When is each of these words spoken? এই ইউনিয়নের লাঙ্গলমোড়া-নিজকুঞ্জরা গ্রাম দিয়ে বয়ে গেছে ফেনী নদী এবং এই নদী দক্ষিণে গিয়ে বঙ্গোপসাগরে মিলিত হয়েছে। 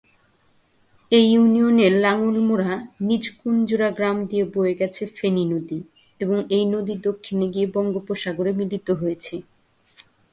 এই 1.11 1.25
ইউনিয়নের 1.33 1.93
লাঙ্গলমোড়া-নিজকুঞ্জরা 2.01 3.89
গ্রাম 3.91 4.17
দিয়ে 4.25 4.45
বয়ে 4.53 4.73
গেছে 4.75 5.03
ফেনী 5.15 5.43
নদী 5.45 5.79
এবং 6.19 6.37
এই 6.49 6.65
নদী 6.65 6.93
দক্ষিণে 7.07 7.47
গিয়ে 7.53 7.67
বঙ্গোপসাগরে 7.67 8.51
মিলিত 8.53 8.87
হয়েছে। 8.91 9.35